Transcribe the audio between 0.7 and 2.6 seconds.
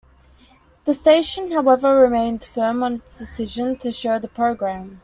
The station, however, remained